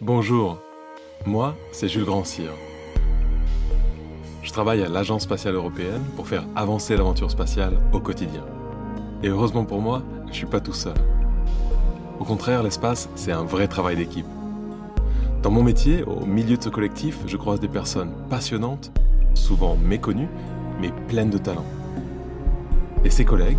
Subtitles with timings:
[0.00, 0.58] Bonjour,
[1.24, 2.50] moi c'est Jules Grandcir.
[4.42, 8.44] Je travaille à l'Agence spatiale européenne pour faire avancer l'aventure spatiale au quotidien.
[9.22, 10.94] Et heureusement pour moi, je suis pas tout seul.
[12.20, 14.26] Au contraire, l'espace, c'est un vrai travail d'équipe.
[15.42, 18.92] Dans mon métier, au milieu de ce collectif, je croise des personnes passionnantes,
[19.34, 20.28] souvent méconnues,
[20.80, 21.66] mais pleines de talent.
[23.04, 23.58] Et ces collègues,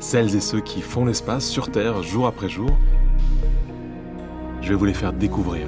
[0.00, 2.70] celles et ceux qui font l'espace sur Terre jour après jour,
[4.68, 5.66] je vais vous les faire découvrir.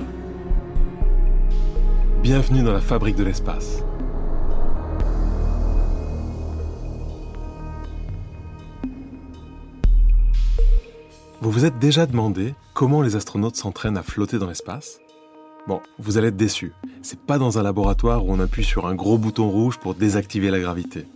[2.22, 3.82] Bienvenue dans la fabrique de l'espace.
[11.40, 15.00] Vous vous êtes déjà demandé comment les astronautes s'entraînent à flotter dans l'espace?
[15.66, 16.74] Bon, vous allez être déçus.
[17.00, 20.50] C'est pas dans un laboratoire où on appuie sur un gros bouton rouge pour désactiver
[20.50, 21.06] la gravité.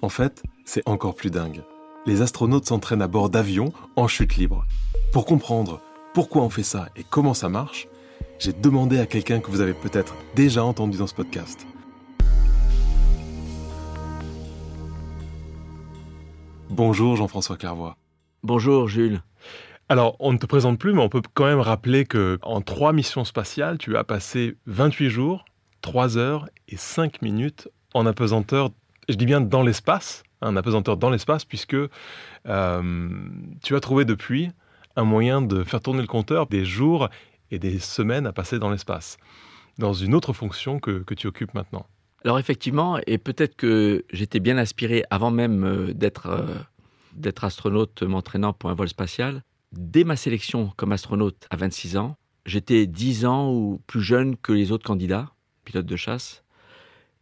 [0.00, 1.60] En fait, c'est encore plus dingue.
[2.06, 4.64] Les astronautes s'entraînent à bord d'avions en chute libre.
[5.12, 5.82] Pour comprendre
[6.16, 7.88] pourquoi on fait ça et comment ça marche,
[8.38, 11.66] j'ai demandé à quelqu'un que vous avez peut-être déjà entendu dans ce podcast.
[16.70, 17.96] Bonjour Jean-François Clairvoy.
[18.42, 19.20] Bonjour Jules.
[19.90, 22.94] Alors, on ne te présente plus, mais on peut quand même rappeler que en trois
[22.94, 25.44] missions spatiales, tu as passé 28 jours,
[25.82, 28.70] 3 heures et 5 minutes en apesanteur,
[29.10, 31.76] je dis bien dans l'espace, un apesanteur dans l'espace, puisque
[32.46, 33.08] euh,
[33.62, 34.50] tu as trouvé depuis
[34.96, 37.08] un moyen de faire tourner le compteur des jours
[37.50, 39.18] et des semaines à passer dans l'espace,
[39.78, 41.86] dans une autre fonction que, tu occupes maintenant.
[42.24, 48.52] Alors effectivement, et peut-être que j'étais bien aspiré avant même euh, d'être euh, astronaute m'entraînant
[48.52, 53.52] pour un vol spatial, Dès ma sélection comme astronaute à 26 ans, j'étais 10 ans
[53.52, 55.32] ou plus jeune que les autres candidats,
[55.64, 56.44] pilotes de chasse,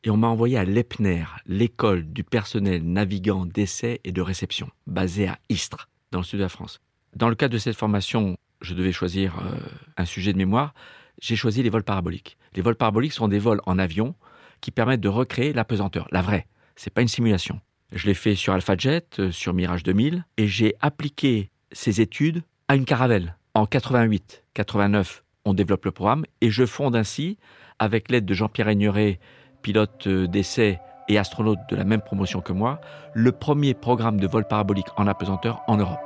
[0.05, 5.27] et on m'a envoyé à l'EPNER, l'école du personnel navigant d'essai et de réception, basée
[5.27, 6.81] à Istres, dans le sud de la France.
[7.17, 9.57] Dans le cadre de cette formation, je devais choisir euh,
[9.97, 10.75] un sujet de mémoire.
[11.21, 12.37] J'ai choisi les vols paraboliques.
[12.55, 14.15] Les vols paraboliques sont des vols en avion
[14.61, 16.47] qui permettent de recréer la pesanteur, la vraie.
[16.75, 17.61] C'est pas une simulation.
[17.93, 22.75] Je l'ai fait sur AlphaJet, euh, sur Mirage 2000, et j'ai appliqué ses études à
[22.75, 23.37] une caravelle.
[23.55, 27.39] En 88, 89, on développe le programme et je fonde ainsi,
[27.79, 29.21] avec l'aide de Jean-Pierre Aigneret,
[29.63, 32.81] pilote euh, d'essai et astronaute de la même promotion que moi,
[33.13, 36.04] le premier programme de vol parabolique en apesanteur en Europe.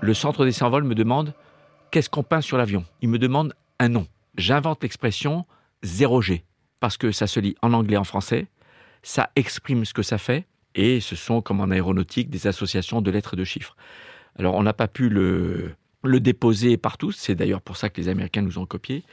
[0.00, 1.32] Le centre d'essai en vol me demande
[1.90, 2.84] qu'est-ce qu'on peint sur l'avion?
[3.00, 4.06] Il me demande un nom.
[4.36, 5.46] J'invente l'expression
[5.84, 6.42] 0G
[6.80, 8.48] parce que ça se lit en anglais et en français
[9.04, 13.10] ça exprime ce que ça fait, et ce sont, comme en aéronautique, des associations de
[13.10, 13.76] lettres et de chiffres.
[14.38, 18.08] Alors, on n'a pas pu le, le déposer partout, c'est d'ailleurs pour ça que les
[18.08, 19.04] Américains nous ont copié.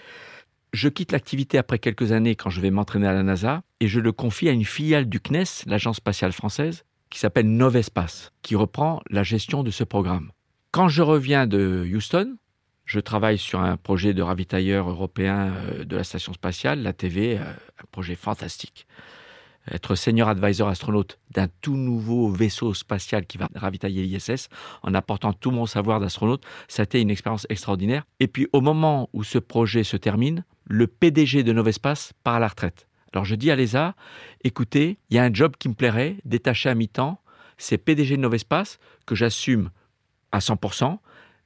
[0.74, 4.00] Je quitte l'activité après quelques années quand je vais m'entraîner à la NASA, et je
[4.00, 9.02] le confie à une filiale du CNES, l'agence spatiale française, qui s'appelle Novespace, qui reprend
[9.10, 10.32] la gestion de ce programme.
[10.72, 12.38] Quand je reviens de Houston,
[12.86, 17.38] je travaille sur un projet de ravitailleur européen euh, de la station spatiale, la TV,
[17.38, 18.88] euh, un projet fantastique
[19.70, 24.50] être senior advisor astronaute d'un tout nouveau vaisseau spatial qui va ravitailler l'ISS
[24.84, 26.44] en apportant tout mon savoir d'astronaute.
[26.68, 28.04] Ça a été une expérience extraordinaire.
[28.20, 32.40] Et puis au moment où ce projet se termine, le PDG de Novespace part à
[32.40, 32.88] la retraite.
[33.14, 33.96] Alors je dis à l'ESA,
[34.44, 37.20] écoutez, il y a un job qui me plairait, détaché à mi-temps,
[37.58, 39.70] c'est PDG de Novespace que j'assume
[40.32, 40.98] à 100%,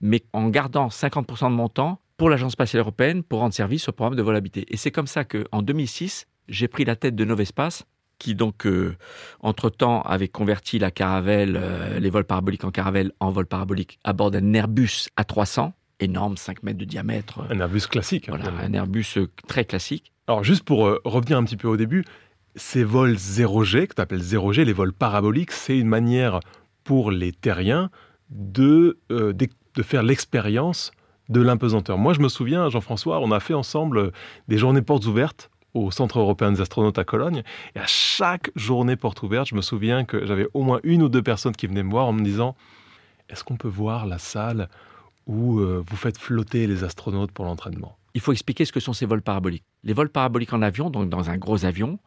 [0.02, 3.92] mais en gardant 50% de mon temps pour l'Agence spatiale européenne pour rendre service au
[3.92, 4.66] programme de vol habité.
[4.70, 7.86] Et c'est comme ça qu'en 2006, j'ai pris la tête de Novespace
[8.20, 8.96] qui donc, euh,
[9.42, 14.14] entre-temps, avait converti la caravelle, euh, les vols paraboliques en caravelle, en vol parabolique à
[14.14, 17.46] bord d'un Airbus A300, énorme, 5 mètres de diamètre.
[17.50, 18.28] Un Airbus classique.
[18.30, 20.12] Voilà, un Airbus euh, très classique.
[20.28, 22.04] Alors, juste pour revenir un petit peu au début,
[22.56, 26.40] ces vols 0G, que tu appelles 0G, les vols paraboliques, c'est une manière
[26.84, 27.92] pour les terriens
[28.30, 30.92] de, de faire l'expérience
[31.30, 32.00] de l'impesanteur.
[32.00, 34.12] Moi, je me souviens, Jean-François, on a fait ensemble
[34.48, 37.44] des journées portes ouvertes au Centre européen des astronautes à Cologne.
[37.76, 41.10] Et à chaque journée porte ouverte, je me souviens que j'avais au moins une ou
[41.10, 42.56] deux personnes qui venaient me voir en me disant
[43.30, 44.70] Est-ce qu'on peut voir la salle
[45.28, 47.98] où euh, vous faites flotter les astronautes pour l'entraînement?
[48.14, 49.66] Il faut expliquer ce que sont ces vols paraboliques.
[49.84, 52.00] Les vols paraboliques en avion, donc dans un gros avion,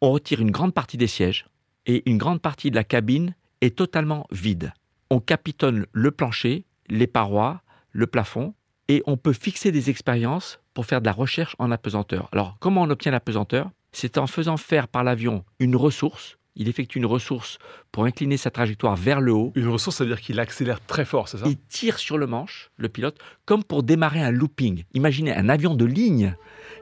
[0.00, 1.46] on retire une grande partie des sièges
[1.86, 4.72] et une grande partie de la cabine est totalement vide.
[5.10, 8.54] On capitonne le plancher, les parois, le plafond
[8.90, 12.28] et on peut fixer des expériences pour faire de la recherche en apesanteur.
[12.32, 13.70] Alors, comment on obtient l'apesanteur?
[13.92, 16.38] C'est en faisant faire par l'avion une ressource.
[16.56, 17.58] Il effectue une ressource
[17.92, 19.52] pour incliner sa trajectoire vers le haut.
[19.54, 21.44] Une ressource, ça veut dire qu'il accélère très fort, c'est ça?
[21.46, 24.82] Il tire sur le manche, le pilote, comme pour démarrer un looping.
[24.92, 26.34] Imaginez un avion de ligne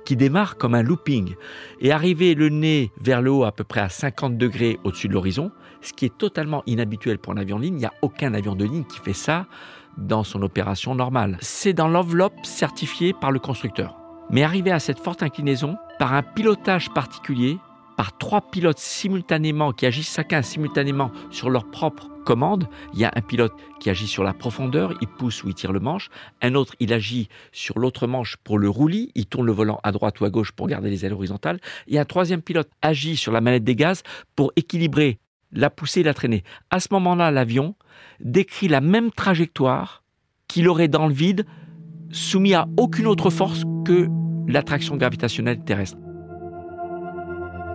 [0.06, 1.34] qui démarre comme un looping
[1.82, 5.12] et arriver le nez vers le haut à peu près à 50 degrés au-dessus de
[5.12, 5.52] l'horizon,
[5.82, 7.74] ce qui est totalement inhabituel pour un avion de ligne.
[7.74, 9.46] Il n'y a aucun avion de ligne qui fait ça
[9.98, 11.36] dans son opération normale.
[11.40, 13.96] C'est dans l'enveloppe certifiée par le constructeur.
[14.30, 17.58] Mais arrivé à cette forte inclinaison, par un pilotage particulier,
[17.98, 22.68] par trois pilotes simultanément qui agissent chacun simultanément sur leur propre commande.
[22.94, 25.72] Il y a un pilote qui agit sur la profondeur, il pousse ou il tire
[25.72, 26.08] le manche.
[26.40, 29.90] Un autre, il agit sur l'autre manche pour le roulis, il tourne le volant à
[29.90, 31.58] droite ou à gauche pour garder les ailes horizontales.
[31.88, 34.02] Et un troisième pilote agit sur la manette des gaz
[34.36, 35.18] pour équilibrer
[35.52, 36.44] la poussée et la traînée.
[36.70, 37.74] À ce moment-là, l'avion
[38.20, 40.02] décrit la même trajectoire
[40.46, 41.46] qu'il aurait dans le vide,
[42.10, 44.08] soumis à aucune autre force que
[44.46, 45.98] l'attraction gravitationnelle terrestre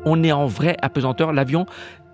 [0.06, 1.34] on est en vrai apesanteur.
[1.34, 1.66] L'avion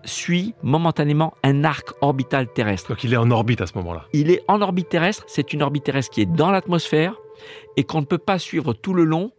[0.06, 2.90] suit momentanément un arc orbital terrestre.
[2.90, 4.06] Donc il est en orbite à ce moment-là.
[4.14, 7.16] Il est en orbite terrestre, c'est une orbite terrestre qui est dans l'atmosphère
[7.78, 9.32] et qu'on ne peut pas suivre tout le long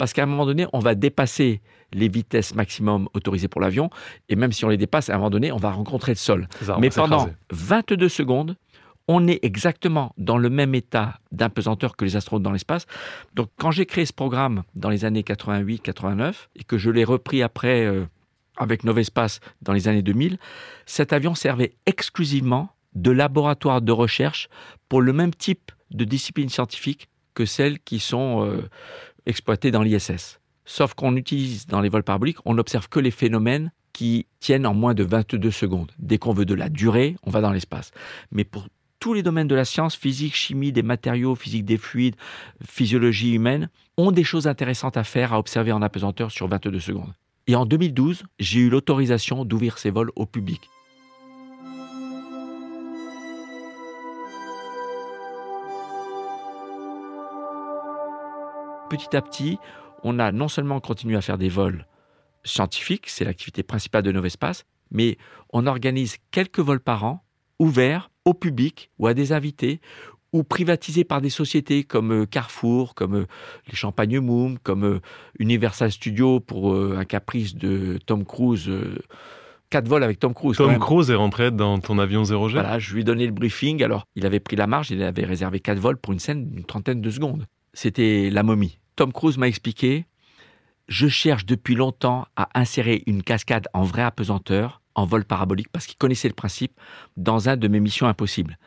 [0.00, 1.60] parce qu'à un moment donné, on va dépasser
[1.92, 3.90] les vitesses maximum autorisées pour l'avion
[4.30, 6.48] et même si on les dépasse, à un moment donné, on va rencontrer le sol.
[6.78, 8.56] Mais pendant 22 secondes,
[9.08, 12.86] on est exactement dans le même état d'impesanteur que les astronautes dans l'espace.
[13.34, 17.42] Donc quand j'ai créé ce programme dans les années 88-89 et que je l'ai repris
[17.42, 18.06] après euh,
[18.56, 20.38] avec Novespace dans les années 2000,
[20.86, 24.48] cet avion servait exclusivement de laboratoire de recherche
[24.88, 28.68] pour le même type de discipline scientifique que celles qui sont euh,
[29.30, 30.40] exploitées dans l'ISS.
[30.64, 34.74] Sauf qu'on utilise dans les vols paraboliques, on n'observe que les phénomènes qui tiennent en
[34.74, 35.90] moins de 22 secondes.
[35.98, 37.90] Dès qu'on veut de la durée, on va dans l'espace.
[38.30, 38.68] Mais pour
[39.00, 42.16] tous les domaines de la science, physique, chimie, des matériaux, physique des fluides,
[42.64, 47.12] physiologie humaine, ont des choses intéressantes à faire, à observer en apesanteur sur 22 secondes.
[47.46, 50.68] Et en 2012, j'ai eu l'autorisation d'ouvrir ces vols au public.
[58.90, 59.56] Petit à petit,
[60.02, 61.86] on a non seulement continué à faire des vols
[62.42, 65.16] scientifiques, c'est l'activité principale de Novespace, mais
[65.52, 67.22] on organise quelques vols par an
[67.60, 69.80] ouverts au public ou à des invités
[70.32, 73.26] ou privatisés par des sociétés comme euh, Carrefour, comme euh,
[73.68, 75.00] les Champagne Moom, comme euh,
[75.38, 78.70] Universal Studios pour un caprice de Tom Cruise.
[79.70, 80.56] Quatre vols avec Tom Cruise.
[80.56, 83.84] Tom Cruise est rentré dans ton avion 0G Voilà, je lui ai donné le briefing.
[83.84, 86.64] Alors, il avait pris la marge, il avait réservé quatre vols pour une scène d'une
[86.64, 87.46] trentaine de secondes.
[87.72, 88.78] C'était la momie.
[88.96, 90.06] Tom Cruise m'a expliqué
[90.88, 95.86] Je cherche depuis longtemps à insérer une cascade en vrai apesanteur en vol parabolique parce
[95.86, 96.72] qu'il connaissait le principe
[97.16, 98.58] dans un de mes missions impossibles.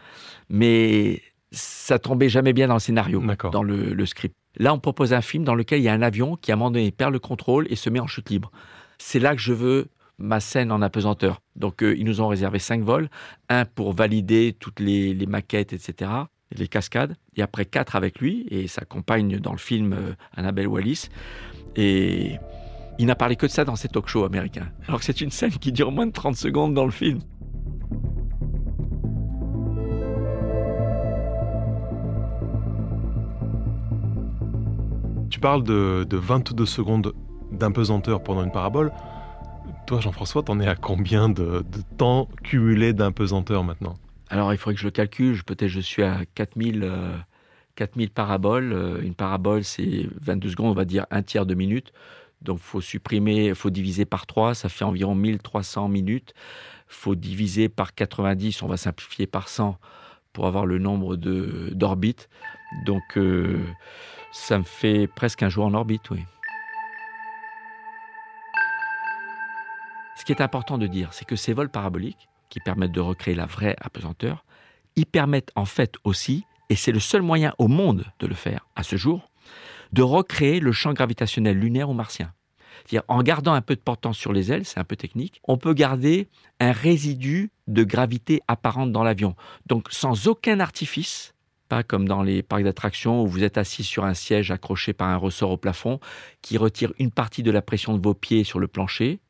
[0.50, 1.22] Mais
[1.52, 4.36] ça tombait jamais bien dans le scénario, dans le, script.
[4.58, 6.58] Là, on propose un film dans lequel il y a un avion qui, à un
[6.58, 8.52] moment donné, perd le contrôle et se met en chute libre.
[8.98, 11.42] C'est là que je veux ma scène en apesanteur.
[11.56, 13.10] Donc, euh, ils nous ont réservé cinq vols.
[13.50, 16.12] Un pour valider toutes les, maquettes, etc.,
[16.58, 17.16] les cascades.
[17.36, 21.10] Et après, quatre avec lui et sa compagne dans le film, euh, Annabelle Wallis.
[21.76, 22.38] Et
[23.00, 24.70] il n'a parlé que de ça dans ses talk shows américains.
[24.88, 27.20] Alors que c'est une scène qui dure moins de 30 secondes dans le film.
[35.30, 37.14] Tu parles de, 22 secondes
[37.52, 38.92] d'impesanteur pendant une parabole.
[39.88, 41.66] Toi, Jean-François, t'en es à combien de,
[41.98, 43.96] temps cumulé d'impesanteur maintenant?
[44.30, 45.44] Alors, il faudrait que je le calcule.
[45.44, 46.90] Peut-être je suis à 4000,
[47.76, 48.74] 4000 euh, paraboles.
[48.74, 51.94] Euh, une parabole, c'est 22 secondes, on va dire un tiers de minute.
[52.42, 56.34] Donc, faut supprimer, faut diviser par 3, ça fait environ 1300 minutes.
[56.88, 59.80] faut diviser par 90, on va simplifier par 100
[60.34, 62.30] pour avoir le nombre d'orbites.
[62.86, 63.64] Donc, euh,
[64.32, 66.20] ça me fait presque un jour en orbite, oui.
[70.18, 73.34] Ce qui est important de dire, c'est que ces vols paraboliques, qui permettent de recréer
[73.34, 74.46] la vraie apesanteur,
[74.96, 78.68] ils permettent en fait aussi, et c'est le seul moyen au monde de le faire
[78.76, 79.32] à ce jour,
[79.92, 82.32] de recréer le champ gravitationnel lunaire ou martien.
[82.76, 85.58] C'est-à-dire, en gardant un peu de portance sur les ailes, c'est un peu technique, on
[85.58, 86.28] peut garder
[86.60, 89.36] un résidu de gravité apparente dans l'avion.
[89.66, 91.34] Donc, sans aucun artifice,
[91.70, 95.08] pas comme dans les parcs d'attractions où vous êtes assis sur un siège accroché par
[95.08, 96.00] un ressort au plafond
[96.44, 99.22] qui retire une partie de la pression de vos pieds sur le plancher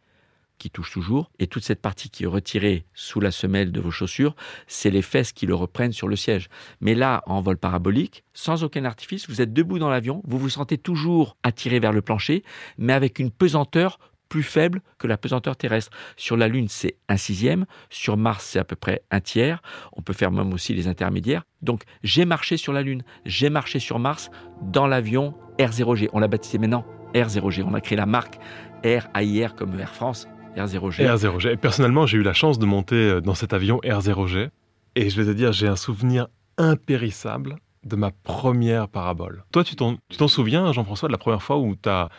[0.64, 3.92] qui touche toujours, et toute cette partie qui est retirée sous la semelle de vos
[3.92, 4.34] chaussures,
[4.66, 6.48] c'est les fesses qui le reprennent sur le siège.
[6.80, 10.48] Mais là, en vol parabolique, sans aucun artifice, vous êtes debout dans l'avion, vous vous
[10.48, 12.46] sentez toujours attiré vers le plancher,
[12.78, 15.92] mais avec une pesanteur plus faible que la pesanteur terrestre.
[16.16, 17.66] Sur la Lune, c'est un sixième.
[17.90, 19.62] Sur Mars, c'est à peu près un tiers.
[19.92, 21.44] On peut faire même aussi les intermédiaires.
[21.62, 26.08] Donc, j'ai marché sur la Lune, j'ai marché sur Mars dans l'avion R0G.
[26.14, 27.64] On l'a baptisé maintenant R0G.
[27.68, 28.40] On a créé la marque
[28.84, 31.06] Air AIR comme Air France R0G.
[31.06, 31.58] R0G.
[31.58, 34.50] personnellement, j'ai eu la chance de monter euh, dans cet avion R0G.
[34.96, 39.44] Et je vais te dire, j'ai un souvenir impérissable de ma première parabole.
[39.52, 42.10] Toi, tu t'en souviens, Jean-François, de la première fois où tu as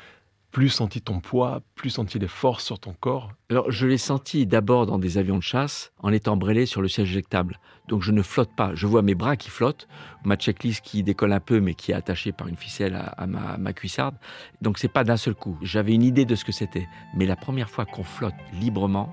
[0.54, 4.46] plus senti ton poids, plus senti les forces sur ton corps Alors, je l'ai senti
[4.46, 7.58] d'abord dans des avions de chasse en étant brêlé sur le siège éjectable.
[7.88, 8.70] Donc, je ne flotte pas.
[8.72, 9.88] Je vois mes bras qui flottent,
[10.24, 13.56] ma checklist qui décolle un peu, mais qui est attachée par une ficelle à, ma,
[13.56, 14.14] ma, cuissarde.
[14.62, 15.58] Donc, c'est pas d'un seul coup.
[15.60, 16.86] J'avais une idée de ce que c'était.
[17.16, 19.12] Mais la première fois qu'on flotte librement,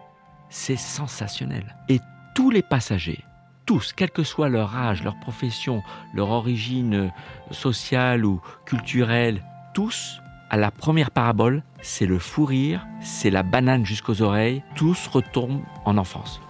[0.52, 1.76] c'est sensationnel.
[1.90, 2.00] Et
[2.36, 3.26] tous les passagers,
[3.66, 5.82] tous, quel que soit leur âge, leur profession,
[6.14, 7.12] leur origine
[7.50, 9.44] sociale ou culturelle,
[9.74, 10.22] tous
[10.52, 15.10] à la première parabole, c'est le fou rire, c'est la banane jusqu'aux oreilles, tout se
[15.10, 16.42] retourne en enfance.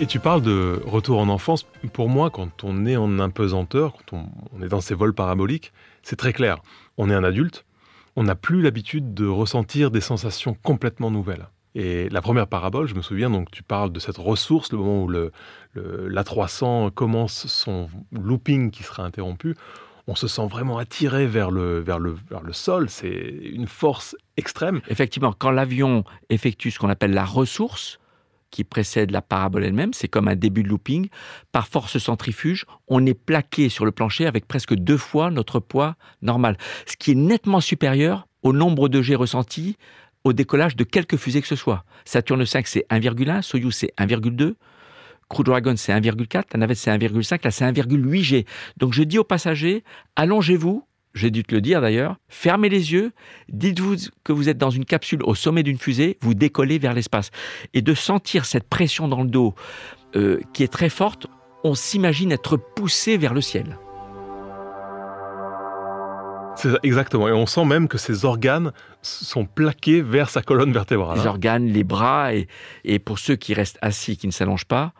[0.00, 1.64] Et tu parles de retour en enfance.
[1.92, 6.16] Pour moi, quand on est en impesanteur, quand on, est dans ces vols paraboliques, c'est
[6.16, 6.58] très clair.
[6.98, 7.64] On est un adulte,
[8.16, 11.46] on n'a plus l'habitude de ressentir des sensations complètement nouvelles.
[11.74, 15.04] Et la première parabole, je me souviens, donc tu parles de cette ressource, le moment
[15.04, 15.30] où le,
[15.76, 19.54] l'A300 commence son looping qui sera interrompu,
[20.06, 22.90] on se sent vraiment attiré vers le, vers le, vers le sol.
[22.90, 24.80] C'est une force extrême.
[24.88, 28.00] Effectivement, quand l'avion effectue ce qu'on appelle la ressource,
[28.50, 31.08] qui précède la parabole elle-même, c'est comme un début de looping,
[31.52, 35.94] par force centrifuge, on est plaqué sur le plancher avec presque deux fois notre poids
[36.22, 39.76] normal, ce qui est nettement supérieur au nombre de G ressentis
[40.24, 41.84] au décollage de quelques fusées que ce soit.
[42.04, 44.54] Saturne 5, c'est 1,1, Soyuz, c'est 1,2,
[45.28, 48.46] Crew Dragon, c'est 1,4, la navette, c'est 1,5, là, c'est 1,8 G.
[48.76, 49.84] Donc je dis aux passagers,
[50.16, 50.84] allongez-vous,
[51.14, 53.12] j'ai dû te le dire d'ailleurs, fermez les yeux,
[53.48, 57.30] dites-vous que vous êtes dans une capsule au sommet d'une fusée, vous décollez vers l'espace.
[57.74, 59.54] Et de sentir cette pression dans le dos
[60.16, 61.26] euh, qui est très forte,
[61.64, 63.78] on s'imagine être poussé vers le ciel.
[66.60, 67.28] C'est exactement.
[67.28, 71.18] Et on sent même que ses organes sont plaqués vers sa colonne vertébrale.
[71.18, 72.48] Les organes, les bras, et,
[72.84, 74.92] et pour ceux qui restent assis, qui ne s'allongent pas,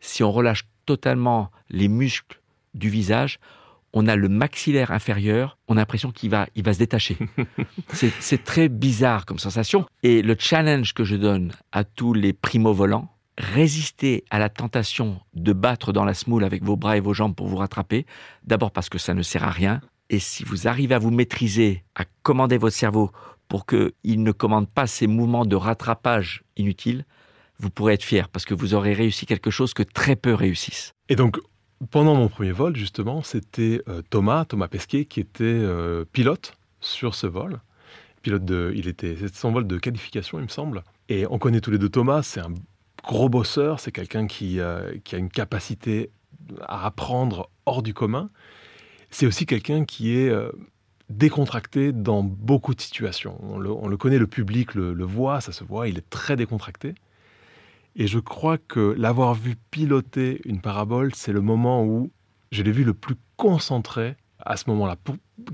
[0.00, 2.40] si on relâche totalement les muscles
[2.74, 3.38] du visage,
[3.92, 7.16] on a le maxillaire inférieur, on a l'impression qu'il va, il va se détacher.
[7.92, 9.86] c'est très bizarre comme sensation.
[10.02, 13.08] Et le challenge que je donne à tous les primo-volants,
[13.38, 17.34] résister à la tentation de battre dans la smoule avec vos bras et vos jambes
[17.34, 18.06] pour vous rattraper,
[18.44, 19.80] d'abord parce que ça ne sert à rien,
[20.12, 23.10] et si vous arrivez à vous maîtriser, à commander votre cerveau
[23.48, 27.06] pour qu'il ne commande pas ces mouvements de rattrapage inutiles,
[27.58, 30.92] vous pourrez être fier parce que vous aurez réussi quelque chose que très peu réussissent.
[31.08, 31.38] Et donc,
[31.90, 37.14] pendant mon premier vol, justement, c'était euh, Thomas, Thomas Pesquet, qui était euh, pilote sur
[37.14, 37.60] ce vol.
[38.20, 40.84] Pilote de, il était, c'était son vol de qualification, il me semble.
[41.08, 42.52] Et on connaît tous les deux Thomas, c'est un
[43.02, 46.10] gros bosseur, c'est quelqu'un qui, euh, qui a une capacité
[46.60, 48.28] à apprendre hors du commun
[49.12, 50.50] c'est aussi quelqu'un qui est euh,
[51.10, 53.38] décontracté dans beaucoup de situations.
[53.42, 56.94] On le, connaît, le public le, voit, ça se voit, il est très décontracté.
[57.94, 62.10] Et je crois que l'avoir vu piloter une parabole, c'est le moment où
[62.50, 64.96] je l'ai vu le plus concentré à ce moment-là.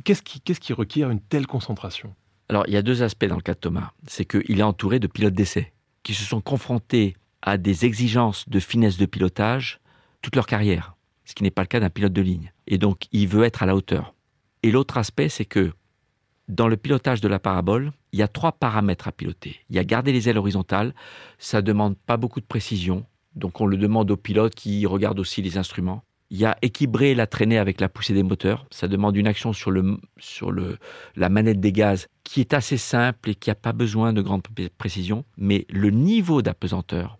[0.05, 2.15] Qu'est-ce qui, qu'est-ce qui requiert une telle concentration?
[2.49, 3.91] Alors, il y a deux aspects dans le cas de Thomas.
[4.07, 5.73] C'est qu'il est entouré de pilotes d'essai
[6.05, 9.81] qui se sont confrontés à des exigences de finesse de pilotage
[10.23, 10.95] toute leur carrière
[11.29, 12.53] ce qui n'est pas le cas d'un pilote de ligne.
[12.67, 14.15] Et donc, il veut être à la hauteur.
[14.63, 15.73] Et l'autre aspect, c'est que
[16.49, 19.57] dans le pilotage de la parabole, il y a trois paramètres à piloter.
[19.69, 20.95] Il y a garder les ailes horizontales,
[21.39, 23.05] ça demande pas beaucoup de précision,
[23.37, 26.03] donc on le demande au pilote qui regarde aussi les instruments.
[26.31, 29.53] Il y a équilibrer la traînée avec la poussée des moteurs, ça demande une action
[29.53, 30.79] sur, le, sur le,
[31.15, 34.43] la manette des gaz qui est assez simple et qui n'a pas besoin de grande
[34.79, 37.19] précision, mais le niveau d'apesanteur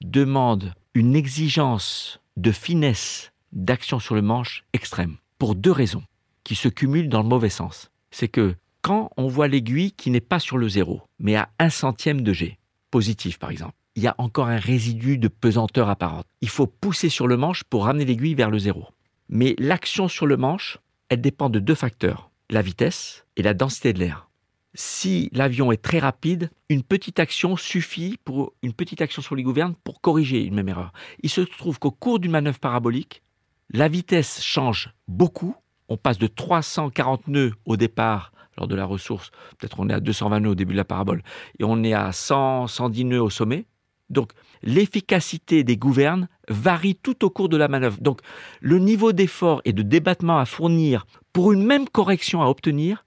[0.00, 6.02] demande une exigence de finesse d'action sur le manche extrême, pour deux raisons,
[6.44, 7.90] qui se cumulent dans le mauvais sens.
[8.10, 11.70] C'est que quand on voit l'aiguille qui n'est pas sur le zéro, mais à un
[11.70, 12.58] centième de G,
[12.90, 16.26] positif par exemple, il y a encore un résidu de pesanteur apparente.
[16.40, 18.86] Il faut pousser sur le manche pour ramener l'aiguille vers le zéro.
[19.28, 20.78] Mais l'action sur le manche,
[21.08, 24.28] elle dépend de deux facteurs, la vitesse et la densité de l'air.
[24.74, 29.42] Si l'avion est très rapide, une petite action suffit pour une petite action sur les
[29.42, 30.92] gouvernes pour corriger une même erreur.
[31.22, 33.22] Il se trouve qu'au cours d'une manœuvre parabolique,
[33.70, 35.54] la vitesse change beaucoup.
[35.88, 39.30] On passe de 340 nœuds au départ lors de la ressource.
[39.58, 41.22] Peut-être on est à 220 nœuds au début de la parabole.
[41.58, 43.66] Et on est à 100, 110 nœuds au sommet.
[44.08, 48.00] Donc, l'efficacité des gouvernes varie tout au cours de la manœuvre.
[48.00, 48.20] Donc,
[48.60, 53.04] le niveau d'effort et de débattement à fournir pour une même correction à obtenir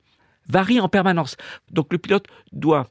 [0.48, 1.36] varie en permanence.
[1.72, 2.88] Donc, le pilote doit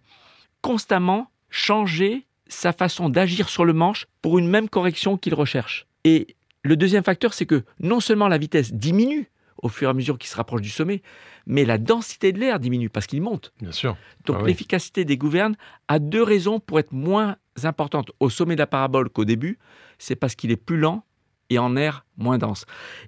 [0.61, 5.87] constamment changer sa façon d'agir sur le manche pour une même correction qu'il recherche.
[6.05, 9.31] Et le deuxième facteur, c'est que non seulement la vitesse diminue
[9.63, 11.03] au fur et à mesure qu'il se rapproche du sommet,
[11.47, 13.53] mais la densité de l'air diminue parce qu'il monte.
[13.61, 13.97] Bien sûr.
[14.27, 15.57] Donc ah l'efficacité des gouvernes
[15.89, 19.59] a deux raisons pour être moins importante au sommet de la parabole qu'au début,
[19.99, 21.05] c'est parce qu'il est plus lent
[21.49, 22.65] et en air moins dense.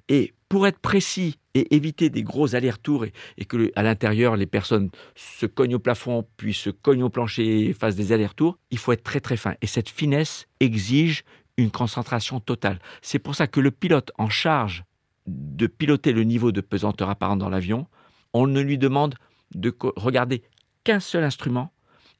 [0.09, 4.91] Et pour être précis et éviter des gros allers-retours et, que à l'intérieur les personnes
[5.17, 8.93] se cognent au plafond puis se cognent au plancher et fassent des allers-retours, il faut
[8.93, 9.55] être très très fin.
[9.63, 11.25] Et cette finesse exige
[11.57, 12.79] une concentration totale.
[13.03, 14.85] C'est pour ça que le pilote en charge
[15.27, 17.87] de piloter le niveau de pesanteur apparent dans l'avion,
[18.33, 19.15] on ne lui demande
[19.55, 20.43] de regarder
[20.83, 21.73] qu'un seul instrument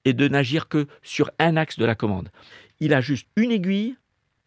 [0.05, 2.31] et de n'agir que sur un axe de la commande.
[2.81, 3.97] Il a juste une aiguille.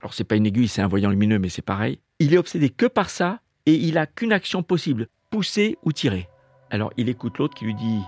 [0.01, 1.99] Alors c'est pas une aiguille, c'est un voyant lumineux, mais c'est pareil.
[2.19, 6.27] Il est obsédé que par ça et il a qu'une action possible pousser ou tirer.
[6.69, 8.01] Alors il écoute l'autre qui lui dit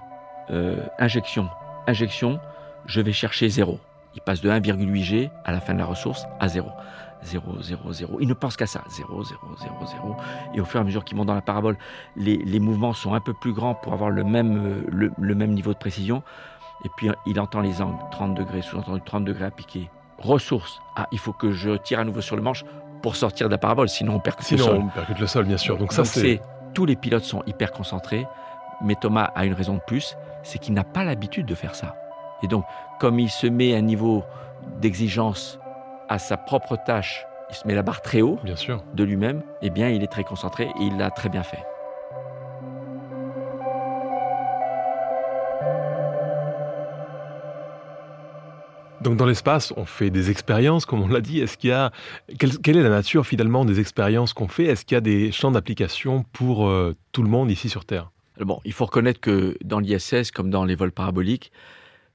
[0.52, 1.50] euh, injection,
[1.88, 2.40] injection.
[2.86, 3.80] Je vais chercher zéro.
[4.16, 6.70] Il passe de 1,8 G à la fin de la ressource à zéro.
[7.22, 8.18] 0, 0, 0.
[8.22, 8.82] Il ne pense qu'à ça.
[8.90, 10.16] 0, 0, 0, 0.
[10.54, 11.78] Et au fur et à mesure qu'il monte dans la parabole,
[12.16, 15.36] les, les, mouvements sont un peu plus grands pour avoir le même, euh, le, le
[15.36, 16.24] même niveau de précision.
[16.86, 19.90] Et puis il entend les angles, 30 degrés, sous-entendu 30 degrés à piquer.
[20.18, 20.80] Ressources.
[20.96, 22.64] Ah, il faut que je tire à nouveau sur le manche
[23.02, 24.82] pour sortir de la parabole, sinon on percute sinon, le sol.
[24.84, 25.78] on percute le sol, bien sûr.
[25.78, 26.42] Donc ça, c'est...
[26.74, 28.28] Tous les pilotes sont hyper concentrés,
[28.82, 31.96] mais Thomas a une raison de plus, c'est qu'il n'a pas l'habitude de faire ça.
[32.44, 32.66] Et donc,
[33.00, 34.24] comme il se met un niveau
[34.82, 35.60] d'exigence
[36.08, 38.84] à sa propre tâche, il se met la barre très haut bien sûr.
[38.94, 41.64] de lui-même, eh bien, il est très concentré et il l'a très bien fait.
[49.02, 51.40] Donc dans l'espace, on fait des expériences, comme on l'a dit.
[51.40, 51.92] Est-ce qu'il y a
[52.38, 54.66] quelle, est la nature finalement des expériences qu'on fait?
[54.66, 58.12] Est-ce qu'il y a des champs d'application pour euh, tout le monde ici sur Terre?
[58.40, 61.52] Bon, il faut reconnaître que dans l'ISS, comme dans les vols paraboliques,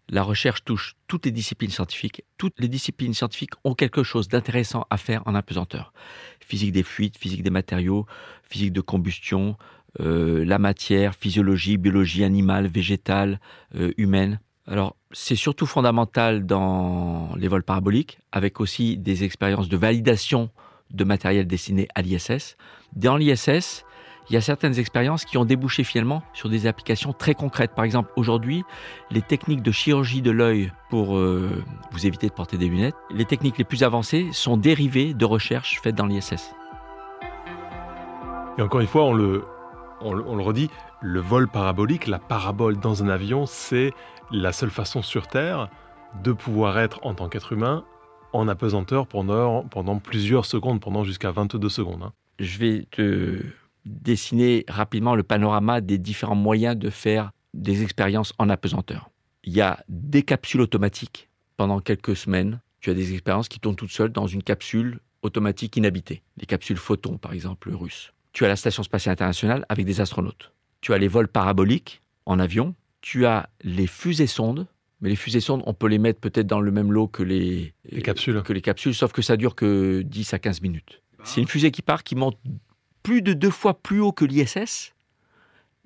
[0.09, 2.25] la recherche touche toutes les disciplines scientifiques.
[2.37, 5.93] Toutes les disciplines scientifiques ont quelque chose d'intéressant à faire en apesanteur.
[6.41, 8.07] Physique des fluides, physique des matériaux,
[8.43, 9.57] physique de combustion,
[10.01, 13.41] euh, la matière, physiologie, biologie animale, végétale,
[13.77, 14.41] euh, humaine.
[14.67, 20.51] Alors, c'est surtout fondamental dans les vols paraboliques, avec aussi des expériences de validation
[20.91, 22.57] de matériel destiné à l'ISS.
[22.95, 23.85] Dans l'ISS,
[24.29, 27.75] il y a certaines expériences qui ont débouché finalement sur des applications très concrètes.
[27.75, 28.65] Par exemple, aujourd'hui,
[29.11, 33.25] les techniques de chirurgie de l'œil pour euh, vous éviter de porter des lunettes, les
[33.25, 36.55] techniques les plus avancées sont dérivées de recherches faites dans l'ISS.
[38.57, 39.45] Et encore une fois, on le,
[40.01, 43.93] on, on le redit, le vol parabolique, la parabole dans un avion, c'est
[44.31, 45.69] la seule façon sur Terre
[46.23, 47.85] de pouvoir être en tant qu'être humain
[48.33, 52.03] en apesanteur pendant, pendant plusieurs secondes, pendant jusqu'à 22 secondes.
[52.03, 52.13] Hein.
[52.39, 53.43] Je vais te
[53.85, 59.11] dessiner rapidement le panorama des différents moyens de faire des expériences en apesanteur.
[59.45, 61.29] Il y a des capsules automatiques.
[61.57, 65.77] Pendant quelques semaines, tu as des expériences qui tournent toutes seules dans une capsule automatique
[65.77, 66.23] inhabitée.
[66.37, 68.13] Les capsules photons, par exemple, russes.
[68.33, 70.53] Tu as la Station spatiale internationale avec des astronautes.
[70.81, 72.75] Tu as les vols paraboliques en avion.
[73.01, 74.67] Tu as les fusées-sondes.
[75.01, 78.03] Mais les fusées-sondes, on peut les mettre peut-être dans le même lot que les, les
[78.03, 78.43] capsules.
[78.43, 81.03] que les capsules, sauf que ça dure que 10 à 15 minutes.
[81.25, 82.39] C'est une fusée qui part, qui monte
[83.05, 84.93] plus de deux fois plus haut que l'ISS,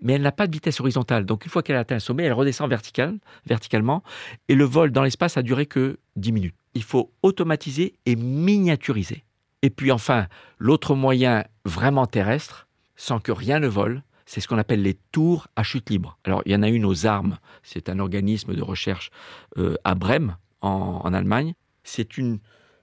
[0.00, 1.26] mais elle n'a pas de vitesse horizontale.
[1.26, 4.02] Donc une fois qu'elle a atteint un sommet, elle redescend vertical, verticalement,
[4.48, 6.54] et le vol dans l'espace a duré que 10 minutes.
[6.74, 9.24] Il faut automatiser et miniaturiser.
[9.62, 10.28] Et puis enfin,
[10.58, 15.48] l'autre moyen vraiment terrestre, sans que rien ne vole, c'est ce qu'on appelle les tours
[15.56, 16.18] à chute libre.
[16.22, 19.10] Alors il y en a une aux armes, c'est un organisme de recherche
[19.56, 21.54] euh, à Brême, en, en Allemagne.
[21.82, 22.38] C'est une,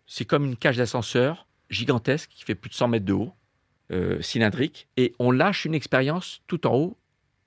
[0.06, 3.34] c'est comme une cage d'ascenseur gigantesque qui fait plus de 100 mètres de haut,
[3.92, 6.98] euh, cylindrique et on lâche une expérience tout en haut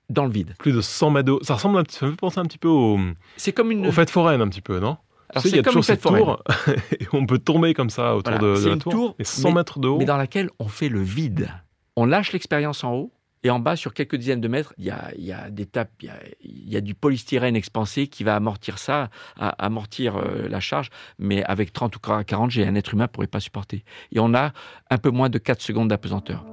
[0.09, 0.55] dans le vide.
[0.59, 1.39] Plus de 100 mètres d'eau.
[1.43, 2.97] Ça ressemble un petit, ça me fait penser un petit peu au,
[3.37, 3.85] C'est comme une.
[3.85, 4.97] aux fêtes foraines, un petit peu, non?
[5.31, 6.41] Alors, Tu sais, il y a comme toujours cette tour,
[6.99, 8.91] et on peut tomber comme ça autour Voilà, de, la tour.
[8.91, 9.97] tour, et 100 mais- mètres de haut.
[9.99, 11.49] mais dans laquelle on fait le vide.
[11.95, 13.11] On lâche l'expérience en haut
[13.43, 14.91] et en bas, sur quelques dizaines de mètres, il y
[15.31, 21.95] a, du polystyrène expansé qui va amortir ça, amortir euh, la charge, mais avec 30
[21.95, 23.85] ou 40 G, un être humain ne pourrait pas supporter.
[24.11, 24.51] Et on a
[24.89, 26.43] un peu moins de 4 secondes d'apesanteur.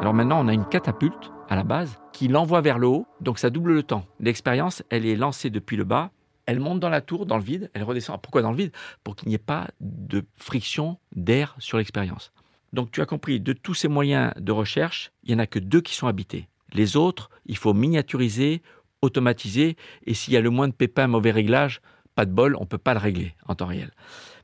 [0.00, 3.38] Alors maintenant, on a une catapulte à la base qui l'envoie vers le haut, donc
[3.38, 4.04] ça double le temps.
[4.20, 6.10] L'expérience, elle est lancée depuis le bas,
[6.46, 8.20] elle monte dans la tour, dans le vide, elle redescend.
[8.20, 8.72] Pourquoi dans le vide?
[9.02, 12.32] Pour qu'il n'y ait pas de friction d'air sur l'expérience.
[12.72, 15.58] Donc tu as compris, de tous ces moyens de recherche, il n'y en a que
[15.58, 16.48] deux qui sont habités.
[16.72, 18.62] Les autres, il faut miniaturiser,
[19.00, 19.76] automatiser,
[20.06, 21.80] et s'il y a le moins de pépins, mauvais réglage,
[22.14, 23.92] pas de bol, on ne peut pas le régler en temps réel.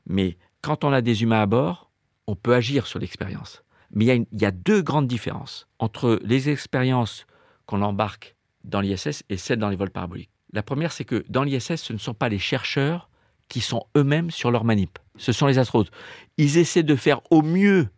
[0.07, 1.91] Mais quand on a des humains à bord,
[2.27, 3.63] on peut agir sur l'expérience.
[3.93, 7.25] Mais il y, a il y a deux grandes différences entre les expériences
[7.65, 10.31] qu'on embarque dans l'ISS et celles dans les vols paraboliques.
[10.53, 13.09] La première, c'est que dans l'ISS, ce ne sont pas les chercheurs
[13.47, 14.97] qui sont eux-mêmes sur leur manip.
[15.17, 15.91] Ce sont les astronautes.
[16.37, 17.89] Ils essaient de faire au mieux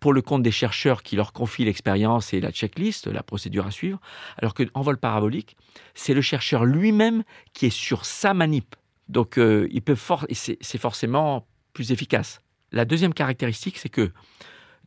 [0.00, 3.70] pour le compte des chercheurs qui leur confient l'expérience et la checklist, la procédure à
[3.70, 4.00] suivre,
[4.36, 5.56] alors qu'en vol parabolique,
[5.94, 7.22] c'est le chercheur lui-même
[7.52, 8.74] qui est sur sa manip.
[9.08, 9.96] Donc euh, il peut
[10.30, 12.40] c'est forcément plus efficace.
[12.72, 14.10] La deuxième caractéristique, c'est que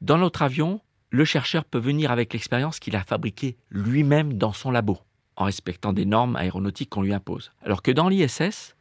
[0.01, 4.69] dans notre avion, le chercheur peut venir avec l'expérience qu'il a fabriquée lui-même dans son
[4.69, 4.97] labo,
[5.35, 7.51] en respectant des normes aéronautiques qu'on lui impose.
[7.63, 8.75] Alors que dans l'ISS,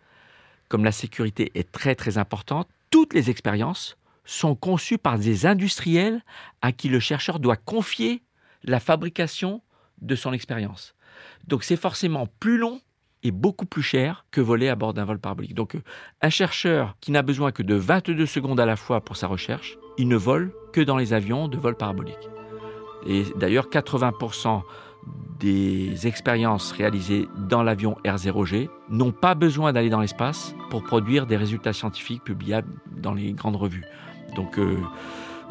[0.69, 6.23] comme la sécurité est très très importante, toutes les expériences sont conçues par des industriels
[6.63, 8.23] à qui le chercheur doit confier
[8.63, 9.63] la fabrication
[10.01, 10.95] de son expérience.
[11.47, 12.81] Donc c'est forcément plus long
[13.23, 15.55] et beaucoup plus cher que voler à bord d'un vol parabolique.
[15.55, 15.77] Donc
[16.21, 19.79] un chercheur qui n'a besoin que de 22 secondes à la fois pour sa recherche,
[19.99, 22.29] il ne vole que dans les avions de vol parabolique.
[23.07, 24.63] Et d'ailleurs 80%
[25.41, 31.37] des expériences réalisées dans l'avion R0G n'ont pas besoin d'aller dans l'espace pour produire des
[31.37, 33.85] résultats scientifiques publiables dans les grandes revues.
[34.37, 34.79] Donc, euh,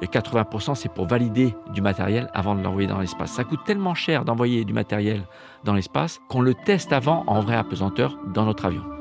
[0.02, 3.32] 80%, c'est pour valider du matériel avant de l'envoyer dans l'espace.
[3.32, 5.24] Ça coûte tellement cher d'envoyer du matériel
[5.63, 8.93] dans l'espace qu'on le teste avant en vrai apesanteur dans notre avion.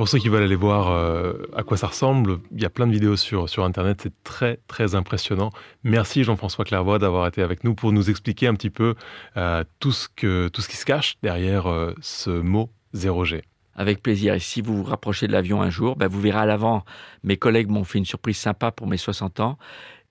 [0.00, 2.86] Pour ceux qui veulent aller voir euh, à quoi ça ressemble, il y a plein
[2.86, 5.50] de vidéos sur, sur Internet, c'est très très impressionnant.
[5.84, 8.94] Merci Jean-François Clairvoy d'avoir été avec nous pour nous expliquer un petit peu
[9.36, 13.42] euh, tout, ce que, tout ce qui se cache derrière euh, ce mot 0G.
[13.74, 14.32] Avec plaisir.
[14.32, 16.82] Et si vous vous rapprochez de l'avion un jour, ben vous verrez à l'avant,
[17.22, 19.58] mes collègues m'ont fait une surprise sympa pour mes 60 ans.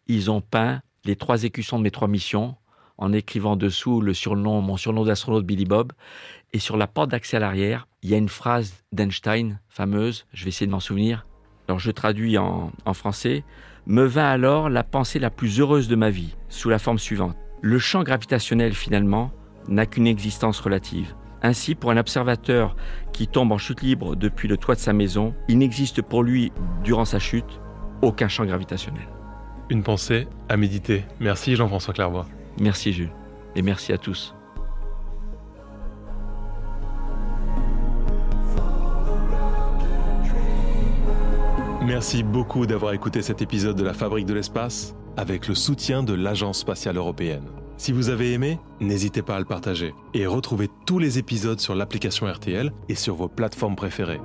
[0.06, 2.58] Ils ont peint les trois écussons de mes trois missions
[3.00, 5.94] en écrivant dessous le surnom, mon surnom d'astronaute Billy Bob.
[6.54, 10.44] Et sur la porte d'accès à l'arrière, il y a une phrase d'Einstein fameuse, je
[10.44, 11.26] vais essayer de m'en souvenir.
[11.68, 13.44] Alors je traduis en, en français.
[13.86, 17.36] Me vint alors la pensée la plus heureuse de ma vie, sous la forme suivante.
[17.62, 19.32] Le champ gravitationnel, finalement,
[19.68, 21.16] n'a qu'une existence relative.
[21.42, 22.76] Ainsi, pour un observateur
[23.14, 26.52] qui tombe en chute libre depuis le toit de sa maison, il n'existe pour lui,
[26.84, 27.62] durant sa chute,
[28.02, 29.08] aucun champ gravitationnel.
[29.70, 31.06] Une pensée à méditer.
[31.20, 32.26] Merci Jean-François Clairvoy.
[32.60, 33.14] Merci Jules.
[33.56, 34.36] Et merci à tous.
[41.86, 46.14] Merci beaucoup d'avoir écouté cet épisode de la Fabrique de l'espace avec le soutien de
[46.14, 47.48] l'Agence spatiale européenne.
[47.78, 51.76] Si vous avez aimé, n'hésitez pas à le partager et retrouvez tous les épisodes sur
[51.76, 54.22] l'application RTL et sur vos plateformes préférées.